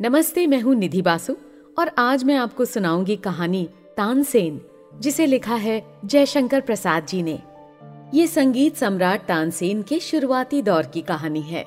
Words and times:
नमस्ते, 0.00 0.46
मैं 0.46 0.60
हूँ 0.60 0.74
निधि 0.74 1.00
बासु 1.02 1.34
और 1.78 1.90
आज 1.98 2.24
मैं 2.24 2.34
आपको 2.36 2.64
सुनाऊँगी 2.64 3.16
कहानी 3.16 3.68
तानसेन, 3.96 4.60
जिसे 5.00 5.26
लिखा 5.26 5.54
है 5.54 5.82
जयशंकर 6.04 6.60
प्रसाद 6.60 7.06
जी 7.06 7.22
ने। 7.22 7.38
ये 8.14 8.26
संगीत 8.26 8.76
सम्राट 8.76 9.26
तानसेन 9.26 9.82
के 9.82 9.98
शुरुआती 10.00 10.62
दौर 10.62 10.86
की 10.86 11.02
कहानी 11.02 11.40
है। 11.40 11.64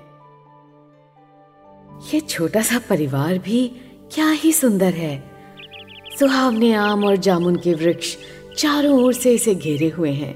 ये 2.14 2.20
छोटा 2.20 2.62
सा 2.62 2.80
परिवार 2.80 3.38
भी 3.38 3.68
क्या 4.14 4.30
ही 4.32 4.54
सुंदर 4.54 4.94
है। 4.94 5.24
सुहावने 6.20 6.74
आम 6.74 7.06
और 7.06 7.16
जामुन 7.16 7.56
के 7.56 7.74
वृक्ष 7.74 8.18
चारों 8.58 9.04
ओर 9.04 9.14
से 9.14 9.34
इसे 9.34 9.56
घेरे 9.56 9.90
हुए 9.90 10.12
हैं। 10.12 10.36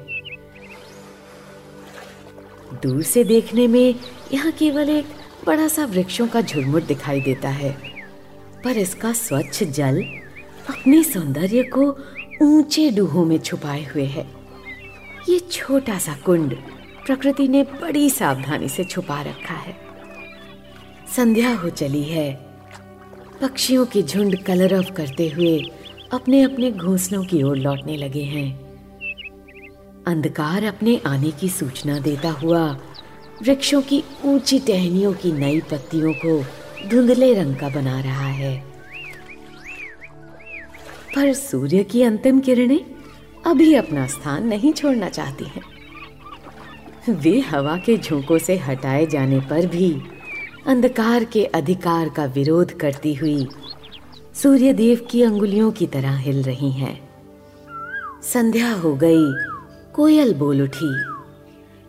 दूर 2.84 3.04
से 3.04 3.24
देखने 3.24 3.68
में 3.68 3.96
यहाँ 4.34 4.52
केवल 4.52 4.90
एक 4.90 5.06
बड़ा 5.46 5.68
सा 5.68 5.86
वृक्षों 5.86 6.28
का 6.28 6.42
झुरमुट 6.42 6.84
दिखाई 6.84 7.22
देता 7.22 7.50
है। 7.50 7.78
पर 8.64 8.78
इसका 8.78 9.14
स्वच्छ 9.14 9.64
जल 9.64 10.04
अपने 10.70 11.04
सौंदर्य 11.04 11.64
को 11.64 11.98
ऊँचे 12.42 12.90
डूहों 12.92 13.26
में 13.26 13.38
छुपाए 13.38 13.84
हुए 13.86 14.06
है। 14.06 14.28
ये 15.30 15.40
छोटा 15.40 15.98
सा 15.98 16.16
कुंड 16.26 16.56
प्रकृति 17.06 17.48
ने 17.48 17.64
बड़ी 17.64 18.10
सावधानी 18.10 18.70
से 18.70 18.84
छुपा 18.84 19.22
रखा 19.22 19.54
है। 19.54 19.78
संध्या 21.16 21.56
हो 21.56 21.70
चली 21.70 22.04
है। 22.04 22.34
पक्षियों 23.42 23.86
के 23.86 24.02
झुंड 24.02 24.44
कलरव 24.44 24.84
करते 24.84 25.30
हुए 25.30 25.60
अपने 26.14 26.42
अपने 26.42 26.72
घोंसलों 26.72 27.26
की 27.26 27.44
ओर 27.44 27.58
लौटने 27.58 27.98
लगे 27.98 28.24
हैं। 28.24 28.66
अंधकार 30.08 30.64
अपने 30.64 31.02
आने 31.06 31.32
की 31.32 31.50
सूचना 31.50 32.00
देता 32.00 32.32
हुआ 32.32 32.78
वृक्षों 33.44 33.82
की 33.82 34.04
ऊँची 34.26 34.60
टहनियों 34.60 35.14
की 35.14 35.32
नई 35.32 35.62
पत्तियों 35.62 36.14
को 36.14 36.46
धुंधले 36.90 37.34
रंग 37.34 37.56
का 37.56 37.70
बना 37.70 38.02
रहा 38.02 38.28
है। 38.28 38.64
पर 41.16 41.34
सूर्य 41.34 41.84
की 41.84 42.02
अंतिम 42.04 42.40
किरणें 42.40 42.80
अभी 43.46 43.74
अपना 43.74 44.08
स्थान 44.08 44.48
नहीं 44.48 44.74
छोड़ना 44.74 45.10
चाहती 45.10 45.46
हैं। 45.46 45.62
वे 47.10 47.40
हवा 47.40 47.78
के 47.78 47.98
झोंकों 47.98 48.38
से 48.38 48.58
हटाए 48.58 49.06
जाने 49.06 49.40
पर 49.40 49.66
भी 49.66 50.02
अंधकार 50.68 51.24
के 51.24 51.46
अधिकार 51.46 52.10
का 52.10 52.26
विरोध 52.26 52.72
करती 52.72 53.14
हुई 53.14 53.48
सूर्य 54.34 54.74
देव 54.74 55.08
की 55.12 55.24
अंगुलियों 55.24 55.72
की 55.72 55.88
तरह 55.88 56.18
हिल 56.18 56.44
रही 56.44 56.72
हैं। 56.72 57.10
संध्या 58.24 58.74
हो 58.74 58.96
गई, 58.96 59.34
कोयल 59.94 60.34
बोल 60.34 60.62
उठी। 60.62 60.96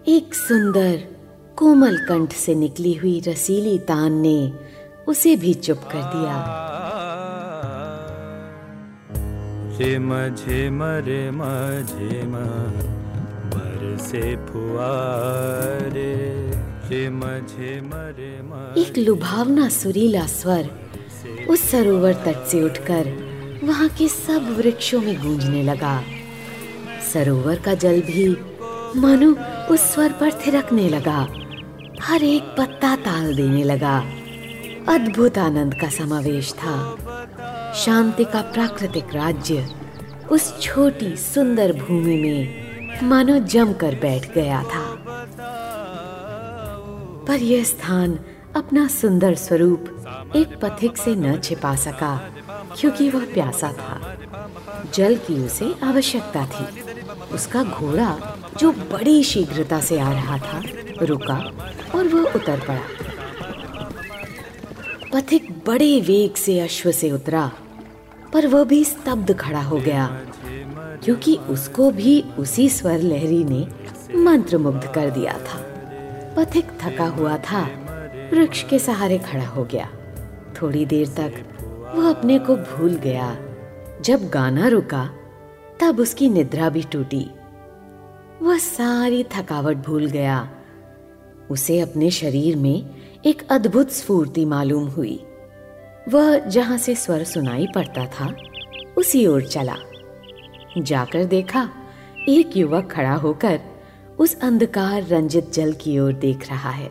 एक 0.09 0.35
सुंदर 0.35 1.16
कोमल 1.59 1.97
कंठ 1.99 2.33
से 2.33 2.55
निकली 2.55 2.93
हुई 2.95 3.21
रसीली 3.21 3.79
तान 3.79 4.13
ने 4.13 4.53
उसे 5.09 5.37
भी 5.37 5.55
चुप 5.55 5.79
कर 5.93 6.03
दिया। 6.15 6.35
झिम 9.77 10.11
झिम 10.29 10.83
रिम 10.83 11.41
झिम 11.83 12.35
बरसे 13.55 14.37
फुआरे। 14.47 16.15
झिम 16.89 17.21
झिम 17.21 17.91
रिम 18.19 18.53
एक 18.83 18.99
लुभावना 18.99 19.69
सुरीला 19.69 20.27
स्वर 20.27 20.69
उस 21.51 21.71
सरोवर 21.71 22.13
तट 22.27 22.45
से 22.47 22.63
उठकर 22.63 23.09
वहाँ 23.65 23.89
के 23.89 24.09
सब 24.09 24.55
वृक्षों 24.59 25.01
में 25.01 25.17
गूंजने 25.23 25.63
लगा। 25.63 26.01
सरोवर 27.13 27.59
का 27.59 27.75
जल 27.75 28.01
भी 28.03 28.29
मानो 29.01 29.35
उस 29.75 29.81
स्वर 29.95 30.13
पर 30.13 30.33
थिरकने 30.47 30.89
लगा। 30.89 31.46
हर 32.03 32.23
एक 32.23 32.43
पत्ता 32.43 32.97
ताल 32.97 33.37
देने 33.37 33.65
लगा। 33.65 33.99
अद्भुत 34.89 35.39
आनंद 35.39 35.75
का 35.75 35.89
समावेश 35.89 36.53
था। 36.53 36.97
शांति 37.75 38.25
का 38.25 38.43
प्राकृतिक 38.43 39.15
राज्य 39.15 39.69
उस 40.31 40.61
छोटी 40.61 41.17
सुंदर 41.17 41.73
भूमि 41.73 42.17
में 42.17 42.67
मानो 43.09 43.39
जमकर 43.39 43.95
बैठ 43.95 44.33
गया 44.35 44.63
था। 44.63 44.85
पर 47.29 47.37
यह 47.37 47.65
स्थान 47.65 48.19
अपना 48.57 48.89
सुंदर 48.89 49.35
स्वरूप 49.35 49.93
एक 50.37 50.59
पथिक 50.63 50.97
से 50.97 51.15
न 51.15 51.41
छिपा 51.41 51.75
सका, 51.75 52.31
क्योंकि 52.81 53.11
वह 53.11 53.25
प्यासा 53.25 53.73
था। 53.73 54.19
जल 54.95 55.17
की 55.17 55.45
उसे 55.45 55.75
आवश्यकता 55.85 56.47
थी। 56.47 56.81
उसका 57.35 57.63
घोड़ा 57.63 58.19
जो 58.61 58.73
बड़ी 58.73 59.23
शीघ्रता 59.23 59.81
से 59.81 60.01
आ 60.01 60.13
रहा 60.13 60.39
था, 60.39 60.63
रुका 61.03 61.37
और 61.95 62.09
वह 62.09 62.33
उतर 62.33 62.61
पड़ा। 62.61 62.81
पथिक 65.13 65.51
बड़े 65.67 66.01
वेग 66.01 66.35
से 66.35 66.61
अश्व 66.61 66.91
से 66.91 67.11
उतरा, 67.11 67.53
पर 68.33 68.47
वह 68.47 68.65
भी 68.65 68.85
स्तब्ध 68.85 69.37
खड़ा 69.39 69.63
हो 69.63 69.77
गया, 69.77 70.07
क्योंकि 71.05 71.37
उसको 71.37 71.91
भी 71.91 72.21
उसी 72.39 72.69
स्वर 72.69 72.99
लहरी 72.99 73.45
ने 73.45 73.67
मंत्र 74.19 74.59
मुग्ध 74.59 74.93
कर 74.95 75.11
दिया 75.11 75.33
था। 75.33 75.59
पथिक 76.37 76.65
थका 76.83 77.07
हुआ 77.07 77.37
था, 77.39 77.63
वृक्ष 78.33 78.63
के 78.63 78.79
सहारे 78.79 79.19
खड़ा 79.19 79.47
हो 79.47 79.65
गया। 79.65 79.89
थोड़ी 80.63 80.87
देर 80.87 81.09
तक 81.09 81.33
वह 81.95 82.11
अपने 82.11 82.39
को 82.39 82.57
भूल 82.57 82.95
गया। 82.95 83.37
जब 84.01 84.29
गाना 84.29 84.69
रुका, 84.69 85.11
तब 85.81 86.01
उसकी 86.01 86.29
निद्रा 86.31 86.69
भी 86.69 86.83
टूटी। 86.83 87.31
वह 88.43 88.59
सारी 88.59 89.25
थकावट 89.25 89.77
भूल 89.77 90.07
गया। 90.07 90.51
उसे 91.51 91.81
अपने 91.81 92.11
शरीर 92.11 92.57
में 92.57 92.91
एक 93.27 93.49
अद्भुत 93.51 93.91
स्फूर्ति 93.91 94.45
मालूम 94.45 94.89
हुई। 94.89 95.25
वह 96.09 96.39
जहाँ 96.39 96.79
से 96.79 96.95
स्वर 96.95 97.25
सुनाई 97.25 97.67
पड़ता 97.75 98.07
था, 98.07 98.37
उसी 98.99 99.27
ओर 99.27 99.43
चला। 99.43 99.77
जाकर 100.79 101.25
देखा, 101.25 101.71
एक 102.29 102.57
युवक 102.57 102.93
खड़ा 102.93 103.15
होकर 103.15 103.61
उस 104.19 104.41
अंधकार 104.41 105.07
रंजित 105.07 105.53
जल 105.53 105.73
की 105.73 105.99
ओर 105.99 106.13
देख 106.13 106.51
रहा 106.51 106.71
है। 106.71 106.91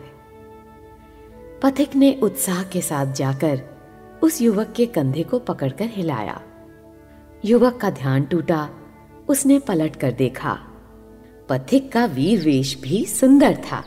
पथिक 1.62 1.96
ने 1.96 2.20
उत्साह 2.22 2.62
के 2.62 2.80
साथ 2.80 3.06
जाकर 3.06 3.62
उस 4.22 4.42
युवक 4.42 4.72
के 4.76 4.86
कंधे 4.86 5.22
को 5.22 5.38
पकड़कर 5.38 5.84
हिलाया। 5.84 6.42
युवक 7.44 7.76
का 7.76 7.90
ध्यान 7.90 8.22
टूटा, 8.22 8.70
उसने 9.28 9.58
पलट 9.58 9.96
कर 9.96 10.10
देखा। 10.10 10.65
पथिक 11.48 11.90
का 11.92 12.04
वीर 12.06 12.44
वेश 12.44 12.76
भी 12.80 13.04
सुंदर 13.04 13.56
था। 13.62 13.82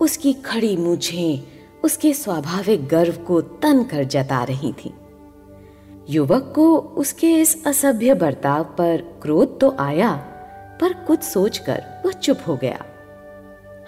उसकी 0.00 0.32
खड़ी 0.32 0.76
मूछें 0.76 1.40
उसके 1.84 2.12
स्वाभाविक 2.12 2.86
गर्व 2.86 3.16
को 3.26 3.40
तन 3.40 3.82
कर 3.84 4.04
जता 4.04 4.42
रही 4.44 4.72
थी। 4.72 4.92
युवक 6.10 6.52
को 6.56 6.76
उसके 6.78 7.32
इस 7.34 7.66
असभ्य 7.66 8.14
बर्ताव 8.14 8.64
पर 8.78 9.02
क्रोध 9.22 9.58
तो 9.60 9.74
आया, 9.78 10.12
पर 10.80 10.92
कुछ 11.06 11.22
सोचकर 11.22 11.82
वह 12.04 12.12
चुप 12.12 12.38
हो 12.48 12.56
गया। 12.56 12.84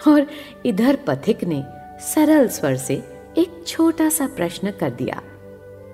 और 0.09 0.27
इधर 0.67 0.97
पथिक 1.07 1.45
ने 1.45 1.63
सरल 2.05 2.49
स्वर 2.49 2.77
से 2.77 2.95
एक 3.39 3.63
छोटा 3.67 4.09
सा 4.09 4.27
प्रश्न 4.27 4.71
कर 4.71 4.91
दिया, 4.91 5.23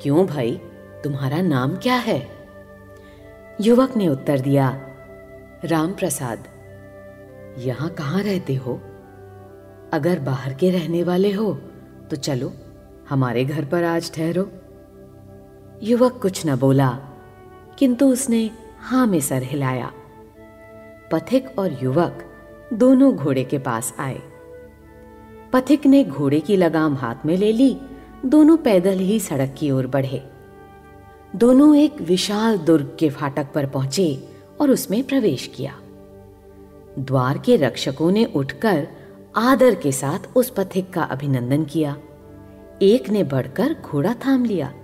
क्यों 0.02 0.26
भाई, 0.26 0.60
तुम्हारा 1.04 1.40
नाम 1.42 1.76
क्या 1.76 1.96
है? 1.96 2.26
युवक 3.60 3.96
ने 3.96 4.08
उत्तर 4.08 4.40
दिया 4.40 4.68
राम 5.64 5.92
प्रसाद 5.92 6.48
यहाँ 7.58 7.88
कहाँ 7.90 8.22
रहते 8.22 8.54
हो? 8.54 8.80
अगर 9.92 10.18
बाहर 10.18 10.54
के 10.54 10.70
रहने 10.70 11.02
वाले 11.02 11.32
हो 11.32 11.52
तो 12.10 12.16
चलो, 12.16 12.52
हमारे 13.08 13.44
घर 13.44 13.64
पर 13.64 13.84
आज 13.84 14.12
ठहरो। 14.14 14.50
युवक 15.82 16.18
कुछ 16.22 16.46
न 16.46 16.56
बोला, 16.56 16.88
किंतु 17.78 18.08
उसने 18.08 18.50
हाँ 18.80 19.06
में 19.06 19.20
सर 19.20 19.42
हिलाया। 19.42 19.92
पथिक 21.12 21.58
और 21.58 21.78
युवक 21.82 22.24
दोनों 22.72 23.14
घोड़े 23.16 23.44
के 23.44 23.58
पास 23.58 23.94
आए। 23.98 24.20
पथिक 25.52 25.86
ने 25.86 26.04
घोड़े 26.04 26.40
की 26.40 26.56
लगाम 26.56 26.94
हाथ 26.94 27.26
में 27.26 27.36
ले 27.36 27.52
ली, 27.52 27.76
दोनों 28.26 28.56
पैदल 28.56 28.98
ही 28.98 29.20
सड़क 29.20 29.54
की 29.58 29.70
ओर 29.70 29.86
बढ़े। 29.86 30.22
दोनों 31.36 31.76
एक 31.76 32.00
विशाल 32.00 32.58
दुर्ग 32.58 32.96
के 32.98 33.10
फाटक 33.10 33.52
पर 33.54 33.66
पहुँचे 33.66 34.28
और 34.60 34.70
उसमें 34.70 35.02
प्रवेश 35.04 35.46
किया। 35.56 35.78
द्वार 36.98 37.38
के 37.38 37.56
रक्षकों 37.56 38.10
ने 38.10 38.24
उठकर 38.24 38.88
आदर 39.36 39.74
के 39.74 39.92
साथ 39.92 40.36
उस 40.36 40.50
पथिक 40.50 40.92
का 40.92 41.02
अभिनंदन 41.02 41.64
किया। 41.64 41.96
एक 42.82 43.10
ने 43.10 43.24
बढ़कर 43.24 43.76
घोड़ा 43.84 44.14
थाम 44.14 44.44
लिया। 44.44 44.74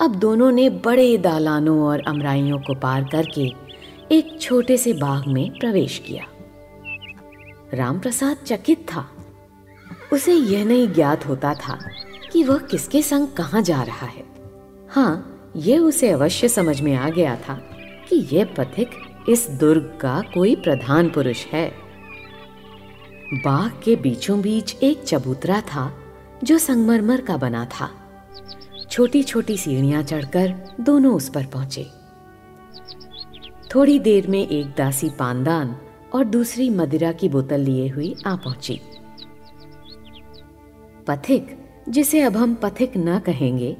अब 0.00 0.14
दोनों 0.14 0.52
ने 0.52 0.70
बड़े 0.70 1.18
दालानों 1.18 1.80
और 1.80 2.00
अमराइयों 2.06 2.58
को 2.58 2.74
पार 2.74 3.04
करके 3.04 3.52
एक 4.12 4.40
छोटे 4.40 4.76
से 4.76 4.92
बाग 4.92 5.24
में 5.26 5.58
प्रवेश 5.58 5.98
किया। 5.98 6.24
रामप्रसाद 7.74 8.36
चकित 8.46 8.86
था। 8.88 9.10
उसे 10.12 10.34
यह 10.34 10.64
नहीं 10.64 10.92
ज्ञात 10.92 11.26
होता 11.26 11.54
था 11.54 11.78
कि 12.32 12.44
वह 12.44 12.58
किसके 12.58 13.02
संग 13.02 13.28
कहाँ 13.28 13.62
जा 13.62 13.82
रहा 13.82 14.06
है। 14.06 14.24
हाँ 14.90 15.34
यह 15.56 15.80
उसे 15.80 16.10
अवश्य 16.10 16.48
समझ 16.48 16.80
में 16.80 16.94
आ 16.94 17.08
गया 17.08 17.36
था 17.36 17.54
कि 18.08 18.28
यह 18.32 18.44
पथिक 18.44 18.90
इस 19.28 19.50
दुर्ग 19.50 19.98
का 20.00 20.22
कोई 20.34 20.56
प्रधान 20.56 21.08
पुरुष 21.08 21.46
है। 21.46 21.72
बाग 23.34 23.80
के 23.84 23.96
बीचों 23.96 24.40
बीच 24.40 24.76
एक 24.82 25.02
चबूतरा 25.02 25.60
था, 25.60 25.94
जो 26.44 26.58
संगमरमर 26.58 27.20
का 27.20 27.36
बना 27.36 27.64
था। 27.64 27.90
छोटी 28.90 29.22
छोटी 29.22 29.56
सीढ़ियाँ 29.56 30.02
चढ़कर 30.02 30.76
दोनों 30.80 31.14
उस 31.14 31.28
पर 31.28 31.46
पहुँचे। 31.46 31.86
थोड़ी 33.74 33.98
देर 33.98 34.26
में 34.26 34.48
एक 34.48 34.66
दासी 34.66 35.10
पानदान 35.10 35.76
और 36.14 36.24
दूसरी 36.24 36.70
मदिरा 36.70 37.12
की 37.12 37.28
बोतल 37.28 37.60
लिए 37.60 37.88
हुई 37.88 38.16
आ 38.26 38.36
पहुँची। 38.36 38.80
पथिक, 41.06 41.58
जिसे 41.88 42.20
अब 42.20 42.36
हम 42.36 42.54
पथिक 42.54 42.92
न 42.96 43.18
कहेंगे, 43.18 43.76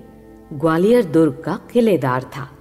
ग्वालियर 0.53 1.05
दुर्ग 1.05 1.43
का 1.45 1.61
किलेदार 1.73 2.23
था। 2.23 2.58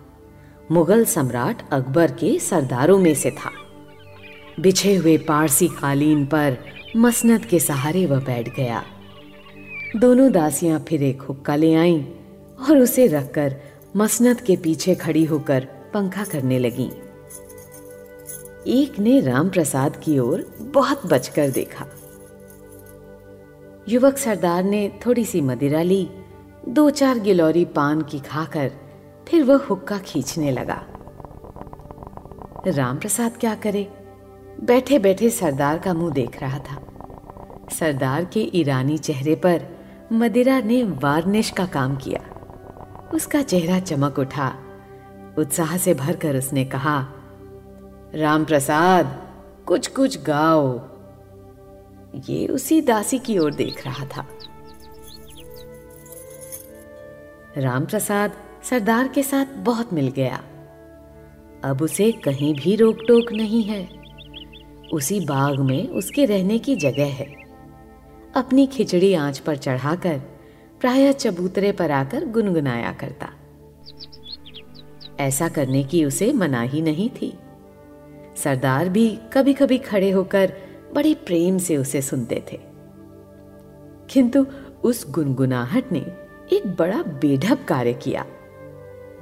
मुगल 0.71 1.05
सम्राट 1.05 1.69
अकबर 1.71 2.11
के 2.11 2.39
सरदारों 2.39 2.99
में 2.99 3.15
से 3.15 3.31
था। 3.31 3.51
बिछे 4.59 4.95
हुए 4.95 5.17
पारसी 5.17 5.67
कालीन 5.67 6.25
पर 6.25 6.57
मसनद 6.97 7.45
के 7.45 7.59
सहारे 7.59 8.05
वह 8.05 8.19
बैठ 8.19 8.55
गया। 8.55 8.83
दोनों 9.95 10.31
दासियाँ 10.31 10.85
फिर 10.87 11.03
एक 11.03 11.21
हुक्का 11.21 11.55
ले 11.55 11.75
आईं 11.75 12.03
और 12.69 12.77
उसे 12.77 13.07
रखकर 13.07 13.55
मसनद 13.95 14.41
के 14.41 14.55
पीछे 14.55 14.95
खड़ी 14.95 15.25
होकर 15.25 15.67
पंखा 15.93 16.23
करने 16.23 16.59
लगीं। 16.59 16.89
एक 18.67 18.99
ने 18.99 19.19
राम 19.19 19.49
प्रसाद 19.49 19.97
की 19.97 20.19
ओर 20.19 20.57
बहुत 20.61 21.05
बचकर 21.05 21.49
देखा। 21.49 21.85
युवक 23.89 24.17
सरदार 24.17 24.63
ने 24.63 24.99
थोड़ी 25.05 25.25
सी 25.25 25.41
मदिरा 25.41 25.81
ली, 25.81 26.09
दो 26.69 26.89
चार 26.89 27.19
गिलौरी 27.19 27.65
पान 27.65 28.01
की 28.01 28.19
खाकर 28.19 28.71
फिर 29.27 29.43
वह 29.43 29.65
हुक्का 29.65 29.97
खींचने 29.97 30.51
लगा। 30.51 30.83
राम 32.67 32.97
प्रसाद 32.97 33.37
क्या 33.37 33.55
करे? 33.55 33.93
बैठे 34.63 34.99
बैठे 34.99 35.29
सरदार 35.29 35.77
का 35.77 35.93
मुँह 35.93 36.13
देख 36.13 36.41
रहा 36.41 36.59
था। 36.59 36.81
सरदार 37.71 38.25
के 38.25 38.51
ईरानी 38.53 38.97
चेहरे 38.97 39.35
पर 39.35 39.61
मदिरा 40.13 40.59
ने 40.59 40.83
वार्निश 40.83 41.49
का 41.49 41.65
काम 41.65 41.95
किया। 41.95 42.19
उसका 43.13 43.41
चेहरा 43.41 43.79
चमक 43.79 44.19
उठा। 44.19 44.55
उत्साह 45.37 45.77
से 45.77 45.93
भरकर 45.93 46.35
उसने 46.35 46.65
कहा 46.65 47.07
राम 48.15 48.45
प्रसाद 48.45 49.27
कुछ 49.67 49.87
कुछ 49.87 50.23
गाओ। 50.23 50.79
ये 52.29 52.47
उसी 52.47 52.81
दासी 52.81 53.19
की 53.19 53.37
ओर 53.37 53.53
देख 53.53 53.85
रहा 53.85 54.05
था। 54.05 54.27
राम 57.57 57.85
प्रसाद 57.85 58.31
सरदार 58.63 59.07
के 59.07 59.23
साथ 59.23 59.45
बहुत 59.45 59.93
मिल 59.93 60.07
गया। 60.07 60.43
अब 61.63 61.77
उसे 61.81 62.11
कहीं 62.11 62.55
भी 62.55 62.75
रोक 62.75 62.97
टोक 63.07 63.31
नहीं 63.31 63.63
है। 63.63 63.89
उसी 64.93 65.19
बाग 65.19 65.59
में 65.59 65.87
उसके 65.87 66.25
रहने 66.25 66.59
की 66.59 66.75
जगह 66.75 67.05
है। 67.05 67.35
अपनी 68.35 68.67
खिचड़ी 68.67 69.13
आँच 69.13 69.39
पर 69.39 69.55
चढ़ाकर 69.55 70.21
प्राय 70.81 71.13
चबूतरे 71.13 71.71
पर 71.71 71.91
आकर 71.91 72.25
गुनगुनाया 72.25 72.93
करता। 72.93 73.29
ऐसा 75.19 75.49
करने 75.49 75.83
की 75.83 76.05
उसे 76.05 76.33
मनाही 76.33 76.81
नहीं 76.81 77.09
थी। 77.09 77.37
सरदार 78.35 78.89
भी 78.89 79.19
कभी 79.33 79.53
कभी 79.53 79.77
खड़े 79.77 80.11
होकर 80.11 80.53
बड़े 80.95 81.13
प्रेम 81.13 81.57
से 81.57 81.77
उसे 81.77 82.01
सुनते 82.01 82.43
थे। 82.51 82.59
किंतु 84.09 84.45
उस 84.83 85.11
गुनगुनाहट 85.11 85.91
ने 85.91 85.99
एक 86.55 86.75
बड़ा 86.79 87.03
बेढब 87.03 87.63
कार्य 87.63 87.93
किया। 87.93 88.25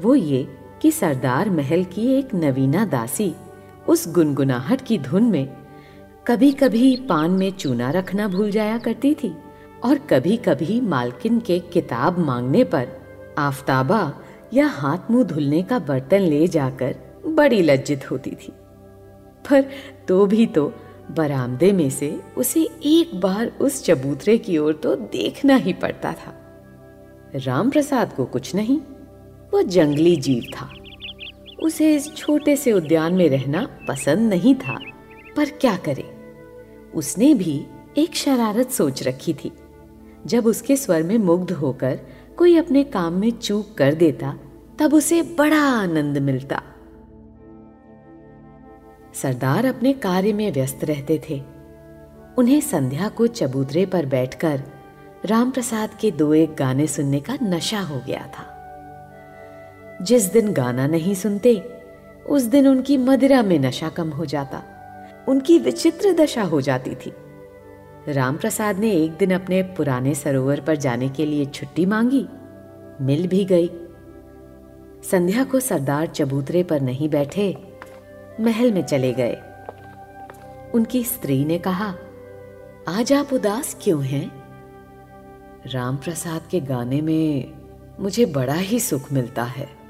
वो 0.01 0.15
ये 0.15 0.47
कि 0.81 0.91
सरदार 0.91 1.49
महल 1.49 1.83
की 1.83 2.07
एक 2.07 2.35
नवीना 2.35 2.85
दासी 2.85 3.35
उस 3.87 4.13
गुनगुनाहट 4.13 4.81
की 4.81 4.97
धुन 4.97 5.23
में 5.23 5.57
कभी 6.27 6.51
कभी 6.51 6.95
पान 6.97 7.31
में 7.31 7.51
चूना 7.51 7.91
रखना 7.91 8.27
भूल 8.27 8.51
जाया 8.51 8.77
करती 8.77 9.13
थी 9.13 9.35
और 9.83 9.97
कभी 9.97 10.37
कभी 10.37 10.81
मालकिन 10.81 11.39
के 11.39 11.59
किताब 11.59 12.19
मांगने 12.19 12.63
पर 12.63 12.87
आफ्ताबा 13.37 14.13
या 14.53 14.67
हाथ 14.67 15.11
मुँह 15.11 15.23
धुलने 15.23 15.63
का 15.63 15.79
बर्तन 15.79 16.19
ले 16.19 16.47
जाकर 16.47 16.95
बड़ी 17.27 17.61
लज्जित 17.61 18.11
होती 18.11 18.31
थी। 18.31 18.53
पर 19.49 19.65
तो 20.07 20.25
भी 20.25 20.45
तो 20.45 20.73
बरामदे 21.11 21.71
में 21.71 21.89
से 21.89 22.21
उसे 22.37 22.61
एक 22.83 23.19
बार 23.19 23.51
उस 23.61 23.83
चबूतरे 23.83 24.37
की 24.37 24.57
ओर 24.57 24.73
तो 24.73 24.95
देखना 24.95 25.55
ही 25.55 25.73
पड़ता 25.73 26.13
था। 26.13 26.33
राम 27.35 27.69
प्रसाद 27.69 28.13
को 28.13 28.25
कुछ 28.25 28.55
नहीं। 28.55 28.81
वो 29.55 29.61
जंगली 29.61 30.15
जीव 30.15 30.43
था। 30.43 30.73
उसे 31.63 31.95
इस 31.95 32.15
छोटे 32.15 32.55
से 32.55 32.71
उद्यान 32.71 33.13
में 33.13 33.29
रहना 33.29 33.79
पसंद 33.87 34.33
नहीं 34.33 34.55
था। 34.55 34.79
पर 35.37 35.49
क्या 35.49 35.77
करे? 35.77 36.33
उसने 36.95 37.33
भी 37.33 37.65
एक 37.97 38.15
शरारत 38.15 38.69
सोच 38.69 39.03
रखी 39.03 39.33
थी। 39.33 39.51
जब 40.25 40.45
उसके 40.45 40.75
स्वर 40.75 41.03
में 41.03 41.17
मुग्ध 41.17 41.51
होकर 41.51 41.99
कोई 42.37 42.57
अपने 42.57 42.83
काम 42.83 43.13
में 43.13 43.31
चूक 43.31 43.73
कर 43.77 43.93
देता, 43.93 44.37
तब 44.79 44.93
उसे 44.93 45.21
बड़ा 45.21 45.61
आनंद 45.61 46.17
मिलता। 46.17 46.61
सरदार 49.13 49.65
अपने 49.65 49.93
कार्य 49.93 50.33
में 50.33 50.51
व्यस्त 50.51 50.83
रहते 50.83 51.21
थे। 51.29 51.43
उन्हें 52.37 52.61
संध्या 52.61 53.09
को 53.09 53.27
चबूतरे 53.27 53.85
पर 53.85 54.05
बैठकर 54.05 54.63
राम 55.25 55.51
प्रसाद 55.51 55.89
के 56.01 56.11
दो 56.11 56.33
एक 56.33 56.55
गाने 56.55 56.87
सुनने 56.87 57.19
का 57.19 57.37
नशा 57.43 57.81
हो 57.81 58.01
गया 58.07 58.31
था। 58.39 58.51
जिस 60.01 60.31
दिन 60.33 60.53
गाना 60.53 60.87
नहीं 60.87 61.15
सुनते, 61.15 61.63
उस 62.29 62.43
दिन 62.43 62.67
उनकी 62.67 62.97
मदिरा 62.97 63.43
में 63.43 63.59
नशा 63.59 63.89
कम 63.89 64.09
हो 64.09 64.25
जाता, 64.25 64.63
उनकी 65.27 65.59
विचित्र 65.59 66.13
दशा 66.13 66.43
हो 66.43 66.61
जाती 66.61 66.95
थी। 66.95 67.13
राम 68.07 68.37
प्रसाद 68.37 68.79
ने 68.79 68.91
एक 68.91 69.11
दिन 69.11 69.33
अपने 69.33 69.63
पुराने 69.63 70.15
सरोवर 70.15 70.59
पर 70.59 70.75
जाने 70.75 71.09
के 71.09 71.25
लिए 71.25 71.45
छुट्टी 71.45 71.85
मांगी, 71.85 72.27
मिल 73.01 73.27
भी 73.27 73.45
गई। 73.45 73.69
संध्या 75.03 75.43
को 75.43 75.59
सरदार 75.59 76.07
चबूतरे 76.07 76.63
पर 76.63 76.81
नहीं 76.81 77.09
बैठे, 77.09 77.57
महल 78.39 78.71
में 78.71 78.83
चले 78.85 79.13
गए। 79.13 79.37
उनकी 80.73 81.03
स्त्री 81.03 81.45
ने 81.45 81.59
कहा, 81.59 81.95
आज 82.87 83.13
आप 83.13 83.33
उदास 83.33 83.77
क्यों 83.81 84.05
हैं? 84.05 84.31
राम 85.67 85.97
प्रसाद 85.97 86.41
के 86.51 86.59
गाने 86.59 87.01
में 87.01 87.53
मुझे 87.99 88.25
बड़ा 88.25 88.53
ही 88.53 88.79
सुख 88.79 89.11
मिलता 89.11 89.43
है। 89.43 89.84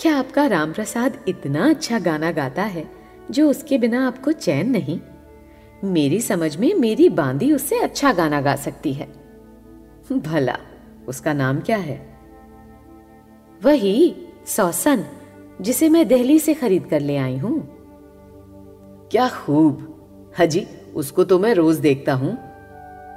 क्या 0.00 0.18
आपका 0.18 0.46
राम 0.46 0.72
प्रसाद 0.72 1.24
इतना 1.28 1.70
अच्छा 1.70 1.98
गाना 1.98 2.32
गाता 2.32 2.62
है, 2.62 2.90
जो 3.30 3.50
उसके 3.50 3.78
बिना 3.78 4.06
आपको 4.06 4.32
चैन 4.32 4.70
नहीं? 4.70 5.00
मेरी 5.84 6.20
समझ 6.20 6.56
में 6.56 6.74
मेरी 6.74 7.08
बांदी 7.08 7.52
उससे 7.52 7.78
अच्छा 7.78 8.12
गाना 8.12 8.40
गा 8.40 8.56
सकती 8.56 8.92
है। 8.92 9.08
भला, 10.12 10.56
उसका 11.08 11.32
नाम 11.32 11.60
क्या 11.60 11.76
है? 11.76 12.18
वही, 13.62 14.26
सौसन, 14.46 15.04
जिसे 15.60 15.88
मैं 15.88 16.08
दिल्ली 16.08 16.38
से 16.38 16.54
खरीद 16.54 16.86
कर 16.86 17.00
ले 17.00 17.16
आई 17.16 17.36
हूँ। 17.36 17.68
क्या 19.10 19.28
खूब। 19.28 19.94
हजी, 20.38 20.66
उसको 20.94 21.24
तो 21.24 21.38
मैं 21.38 21.54
रोज 21.54 21.76
देखता 21.76 22.14
हूँ। 22.14 22.38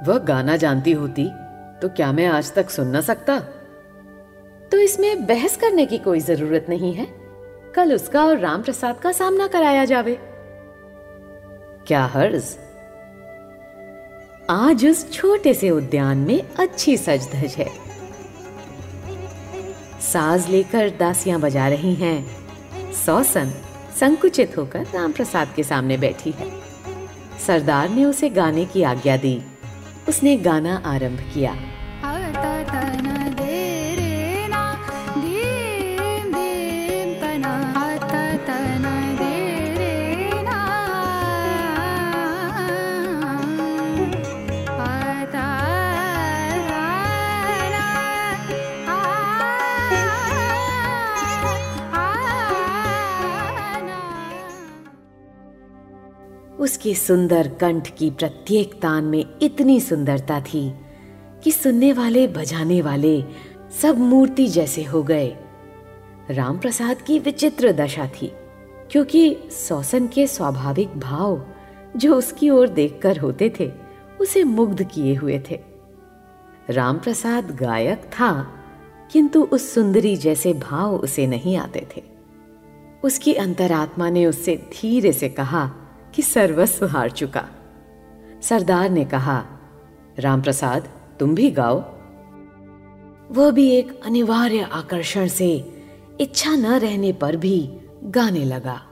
वह 0.06 0.18
गाना 0.18 0.56
जानती 0.56 0.92
होती 0.92 1.28
तो 1.82 1.88
क्या 1.88 2.12
मैं 2.12 2.26
आज 2.26 2.54
तक 2.54 2.70
सुन 2.70 2.88
ना 2.88 3.00
सकता? 3.00 3.42
तो 4.72 4.78
इसमें 4.78 5.26
बहस 5.26 5.56
करने 5.56 5.86
की 5.86 5.98
कोई 5.98 6.20
ज़रूरत 6.20 6.66
नहीं 6.68 6.94
है। 6.94 7.06
कल 7.74 7.94
उसका 7.94 8.24
और 8.24 8.38
राम 8.38 8.62
प्रसाद 8.62 9.00
का 9.00 9.12
सामना 9.12 9.46
कराया 9.46 9.84
जावे। 9.84 10.18
क्या 11.86 12.04
हर्ज? 12.04 12.44
आज 14.50 14.86
उस 14.86 15.12
छोटे 15.12 15.54
से 15.54 15.70
उद्यान 15.70 16.18
में 16.18 16.42
अच्छी 16.58 16.96
सज 16.96 17.28
धज 17.32 17.54
है। 17.54 17.68
साज 20.00 20.48
लेकर 20.48 20.90
दासियाँ 20.90 21.40
बजा 21.40 21.68
रही 21.68 21.94
हैं। 21.94 22.46
सौसन 22.92 23.52
संकुचित 24.00 24.58
होकर 24.58 24.86
राम 24.94 25.12
प्रसाद 25.12 25.48
के 25.56 25.62
सामने 25.62 25.96
बैठी 25.96 26.30
है। 26.30 26.50
सरदार 27.46 27.88
ने 27.88 28.04
उसे 28.04 28.30
गाने 28.30 28.64
की 28.64 28.82
आज्ञा 28.82 29.16
दी। 29.16 29.42
उसने 30.08 30.36
गाना 30.36 30.82
आरंभ 30.86 31.20
किया। 31.34 31.56
उसके 56.82 56.94
सुंदर 56.94 57.48
कंठ 57.48 57.88
की 57.96 58.10
प्रत्येक 58.10 58.72
तान 58.74 59.04
में 59.04 59.24
इतनी 59.42 59.80
सुंदरता 59.80 60.40
थी 60.40 60.62
कि 61.44 61.50
सुनने 61.50 61.92
वाले, 61.92 62.26
बजाने 62.26 62.80
वाले 62.82 63.24
सब 63.82 63.98
मूर्ति 63.98 64.46
जैसे 64.46 64.82
हो 64.82 65.02
गए। 65.02 65.28
राम 66.30 66.58
प्रसाद 66.58 67.02
की 67.02 67.18
विचित्र 67.18 67.72
दशा 67.72 68.06
थी, 68.06 68.32
क्योंकि 68.90 69.36
सौसन 69.50 70.08
के 70.08 70.26
स्वाभाविक 70.26 70.98
भाव 70.98 71.46
जो 71.96 72.16
उसकी 72.16 72.50
ओर 72.50 72.68
देखकर 72.68 73.18
होते 73.18 73.52
थे, 73.60 73.70
उसे 74.20 74.44
मुग्ध 74.44 74.82
किए 74.84 75.14
हुए 75.14 75.38
थे। 75.50 75.60
राम 76.70 76.98
प्रसाद 76.98 77.56
गायक 77.56 78.10
था, 78.12 78.32
किंतु 79.12 79.42
उस 79.42 79.74
सुंदरी 79.74 80.16
जैसे 80.16 80.52
भाव 80.54 80.96
उसे 80.96 81.26
नहीं 81.26 81.56
आते 81.56 81.86
थे। 81.96 82.02
उसकी 83.04 83.34
अंतरात्मा 83.34 84.10
ने 84.10 84.26
उससे 84.26 84.56
धीरे 84.56 85.12
से 85.12 85.28
कहा 85.28 85.70
कि 86.14 86.22
सर्वस्व 86.22 86.86
हार 86.86 87.10
चुका। 87.10 87.48
सरदार 88.42 88.90
ने 88.90 89.04
कहा, 89.04 89.44
रामप्रसाद, 90.18 90.88
तुम 91.20 91.34
भी 91.34 91.50
गाओ। 91.50 91.84
वह 93.30 93.50
भी 93.50 93.70
एक 93.70 94.00
अनिवार्य 94.04 94.60
आकर्षण 94.72 95.26
से 95.26 95.74
इच्छा 96.20 96.50
न 96.50 96.66
रहने 96.66 97.12
पर 97.12 97.36
भी 97.36 97.78
गाने 98.04 98.44
लगा। 98.44 98.82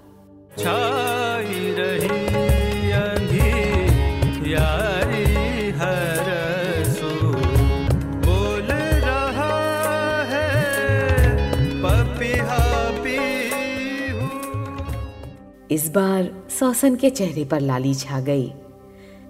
इस 15.70 15.88
बार 15.90 16.30
सौसन 16.50 16.96
के 16.96 17.10
चेहरे 17.10 17.44
पर 17.44 17.60
लाली 17.60 17.94
छा 17.94 18.20
गई। 18.20 18.52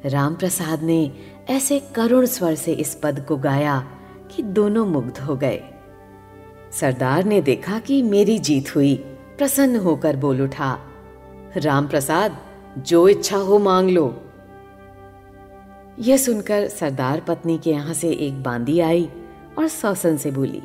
राम 0.06 0.34
प्रसाद 0.34 0.82
ने 0.82 1.10
ऐसे 1.50 1.78
करुण 1.94 2.26
स्वर 2.26 2.54
से 2.54 2.72
इस 2.72 2.94
पद 2.94 3.24
को 3.28 3.36
गाया 3.36 3.78
कि 4.30 4.42
दोनों 4.42 4.86
मुग्ध 4.86 5.18
हो 5.18 5.36
गए। 5.36 5.60
सरदार 6.72 7.24
ने 7.24 7.40
देखा 7.40 7.78
कि 7.78 8.00
मेरी 8.02 8.38
जीत 8.38 8.74
हुई, 8.76 8.94
प्रसन्न 9.38 9.76
होकर 9.76 10.16
बोल 10.16 10.42
उठा 10.42 10.78
राम 11.56 11.88
प्रसाद 11.88 12.36
जो 12.78 13.06
इच्छा 13.08 13.36
हो 13.36 13.58
मांग 13.58 13.90
लो। 13.90 14.06
यह 15.98 16.16
सुनकर 16.16 16.66
सरदार 16.68 17.20
पत्नी 17.20 17.58
के 17.58 17.70
यहाँ 17.70 17.94
से 17.94 18.10
एक 18.10 18.42
बांदी 18.42 18.78
आई 18.80 19.08
और 19.58 19.68
सौसन 19.68 20.16
से 20.16 20.30
बोली, 20.30 20.62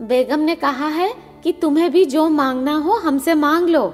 बेगम 0.00 0.40
ने 0.40 0.54
कहा 0.56 0.88
है 0.88 1.12
कि 1.42 1.52
तुम्हें 1.52 1.90
भी 1.92 2.04
जो 2.04 2.28
मांगना 2.28 2.76
हो 2.76 2.98
हमसे 2.98 3.34
मांग 3.34 3.68
लो। 3.68 3.92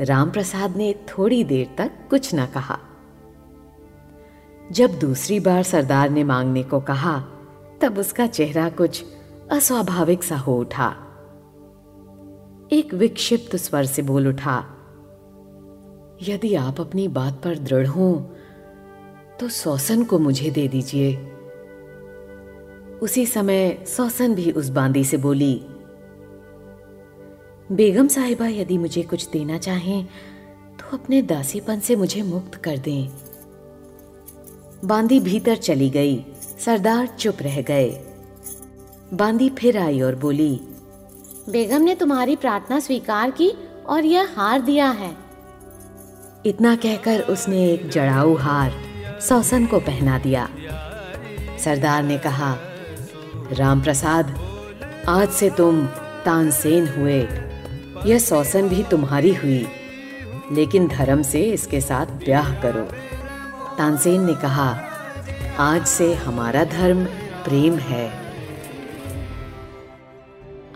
राम 0.00 0.30
प्रसाद 0.30 0.76
ने 0.76 0.92
थोड़ी 1.08 1.42
देर 1.44 1.74
तक 1.78 1.92
कुछ 2.10 2.34
न 2.34 2.46
कहा। 2.46 2.78
जब 4.72 4.98
दूसरी 4.98 5.40
बार 5.40 5.62
सरदार 5.62 6.10
ने 6.10 6.24
मांगने 6.24 6.62
को 6.62 6.80
कहा, 6.80 7.18
तब 7.80 7.98
उसका 7.98 8.26
चेहरा 8.26 8.68
कुछ 8.70 9.04
अस्वाभाविक 9.52 10.22
सा 10.22 10.36
हो 10.36 10.58
उठा। 10.60 10.88
एक 12.72 12.94
विक्षिप्त 12.94 13.56
स्वर 13.56 13.84
से 13.84 14.02
बोल 14.02 14.28
उठा, 14.28 14.56
यदि 16.22 16.54
आप 16.54 16.80
अपनी 16.80 17.08
बात 17.08 17.40
पर 17.44 17.58
दृढ़ 17.58 17.86
हो 17.86 18.12
तो 19.40 19.48
सौसन 19.48 20.04
को 20.04 20.18
मुझे 20.18 20.50
दे 20.50 20.68
दीजिए। 20.68 21.16
उसी 23.02 23.26
समय 23.26 23.84
सौसन 23.86 24.34
भी 24.34 24.50
उस 24.52 24.68
बांदी 24.68 25.04
से 25.04 25.16
बोली 25.16 25.54
बेगम 27.70 28.06
साहिबा 28.08 28.46
यदि 28.46 28.76
मुझे 28.78 29.02
कुछ 29.02 29.28
देना 29.30 29.56
चाहें 29.58 30.04
तो 30.78 30.96
अपने 30.96 31.20
दासीपन 31.22 31.80
से 31.80 31.96
मुझे 31.96 32.22
मुक्त 32.22 32.54
कर 32.54 32.76
दें। 32.78 33.08
बांदी 34.84 35.18
भीतर 35.20 35.56
चली 35.56 35.88
गई 35.90 36.16
सरदार 36.58 37.06
चुप 37.06 37.42
रह 37.42 37.60
गए। 37.62 37.88
बांदी 39.14 39.48
फिर 39.50 39.78
आई 39.78 40.00
और 40.00 40.14
बोली 40.14 40.60
बेगम 41.50 41.82
ने 41.82 41.94
तुम्हारी 41.94 42.36
प्रार्थना 42.36 42.78
स्वीकार 42.80 43.30
की 43.30 43.50
और 43.86 44.04
यह 44.04 44.28
हार 44.36 44.60
दिया 44.60 44.90
है। 44.90 45.10
इतना 46.46 46.74
कहकर 46.76 47.20
उसने 47.20 47.64
एक 47.70 47.88
जड़ाऊ 47.88 48.34
हार 48.36 48.72
सौसन 49.20 49.66
को 49.66 49.80
पहना 49.80 50.18
दिया। 50.18 50.48
सरदार 51.64 52.02
ने 52.02 52.18
कहा 52.18 52.56
राम 53.52 53.82
प्रसाद 53.82 54.34
आज 55.08 55.28
से 55.30 55.50
तुम 55.50 55.86
तानसेन 56.24 56.88
हुए। 56.88 57.47
यह 58.06 58.18
सौसन 58.18 58.68
भी 58.68 58.82
तुम्हारी 58.82 59.34
हुई, 59.34 59.66
लेकिन 60.52 60.88
धर्म 60.88 61.22
से 61.22 61.42
इसके 61.42 61.80
साथ 61.80 62.06
ब्याह 62.06 62.62
करो। 62.62 62.82
तानसेन 63.78 64.20
ने 64.20 64.34
कहा, 64.34 64.80
आज 65.58 65.86
से 65.86 66.14
हमारा 66.14 66.64
धर्म 66.64 67.04
प्रेम 67.44 67.74
है। 67.74 68.12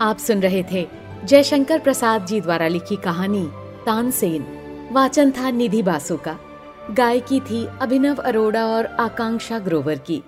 आप 0.01 0.17
सुन 0.17 0.39
रहे 0.39 0.63
थे 0.71 0.87
जयशंकर 1.25 1.79
प्रसाद 1.79 2.25
जी 2.25 2.41
द्वारा 2.41 2.67
लिखी 2.67 2.95
कहानी, 2.95 3.49
तानसेन। 3.85 4.45
वाचन 4.91 5.31
था 5.31 5.49
निधि 5.49 5.83
बासु 5.83 6.17
का। 6.17 6.37
गायकी 6.91 7.39
थी 7.39 7.67
अभिनव 7.81 8.15
अरोड़ा 8.15 8.65
और 8.65 8.85
आकांक्षा 8.85 9.59
ग्रोवर 9.59 9.97
की। 9.97 10.23